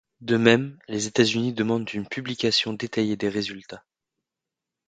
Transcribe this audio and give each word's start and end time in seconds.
De 0.21 0.35
même, 0.37 0.79
les 0.87 1.05
États-Unis 1.05 1.53
demandent 1.53 1.93
une 1.93 2.07
publication 2.07 2.73
détaillée 2.73 3.17
des 3.17 3.29
résultats. 3.29 3.83